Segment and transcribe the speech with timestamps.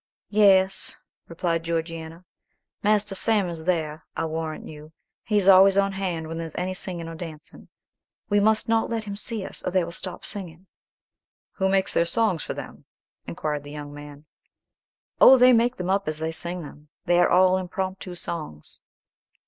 [0.31, 0.97] "Yes,"
[1.27, 2.25] replied Georgiana;
[2.81, 4.93] "master Sam is there, I'll warrant you:
[5.25, 7.67] he's always on hand when there's any singing or dancing.
[8.27, 10.65] We must not let them see us, or they will stop singing."
[11.57, 12.85] "Who makes their songs for them?"
[13.27, 14.25] inquired the young man.
[15.19, 18.79] "Oh, they make them up as they sing them; they are all impromptu songs."